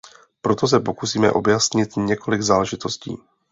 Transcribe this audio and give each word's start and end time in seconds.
Proto 0.41 0.67
se 0.67 0.79
pokusíme 0.79 1.31
objasnit 1.31 1.95
několik 1.97 2.41
záležitostí. 2.41 3.17